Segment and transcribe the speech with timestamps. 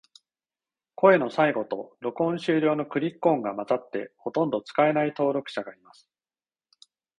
[0.95, 6.09] 声の最後と、録音終了のクリック音が混ざって、ほとんど使えない登録者がいます。